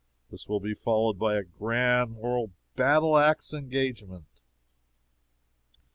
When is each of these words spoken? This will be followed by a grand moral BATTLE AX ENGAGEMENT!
This 0.31 0.47
will 0.47 0.59
be 0.59 0.73
followed 0.73 1.19
by 1.19 1.35
a 1.35 1.43
grand 1.43 2.13
moral 2.13 2.49
BATTLE 2.75 3.19
AX 3.19 3.53
ENGAGEMENT! 3.53 4.41